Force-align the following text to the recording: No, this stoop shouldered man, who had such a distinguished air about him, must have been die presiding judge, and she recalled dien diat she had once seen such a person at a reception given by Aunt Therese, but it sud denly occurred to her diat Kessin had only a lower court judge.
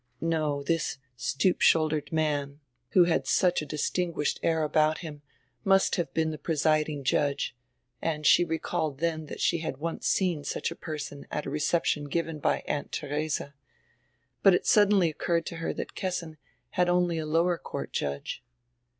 No, 0.19 0.63
this 0.63 0.97
stoop 1.15 1.61
shouldered 1.61 2.11
man, 2.11 2.59
who 2.93 3.03
had 3.03 3.27
such 3.27 3.61
a 3.61 3.67
distinguished 3.67 4.39
air 4.41 4.63
about 4.63 4.97
him, 5.05 5.21
must 5.63 5.95
have 5.97 6.11
been 6.11 6.31
die 6.31 6.37
presiding 6.37 7.03
judge, 7.03 7.55
and 8.01 8.25
she 8.25 8.43
recalled 8.43 8.97
dien 8.97 9.27
diat 9.27 9.39
she 9.39 9.59
had 9.59 9.77
once 9.77 10.07
seen 10.07 10.43
such 10.43 10.71
a 10.71 10.75
person 10.75 11.27
at 11.29 11.45
a 11.45 11.51
reception 11.51 12.05
given 12.05 12.39
by 12.39 12.63
Aunt 12.67 12.91
Therese, 12.95 13.43
but 14.41 14.55
it 14.55 14.65
sud 14.65 14.89
denly 14.89 15.11
occurred 15.11 15.45
to 15.45 15.57
her 15.57 15.71
diat 15.71 15.93
Kessin 15.93 16.37
had 16.71 16.89
only 16.89 17.19
a 17.19 17.25
lower 17.27 17.59
court 17.59 17.93
judge. 17.93 18.43